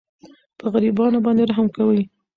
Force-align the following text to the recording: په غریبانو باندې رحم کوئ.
په 0.59 0.65
غریبانو 0.73 1.23
باندې 1.25 1.43
رحم 1.49 1.67
کوئ. 1.75 2.01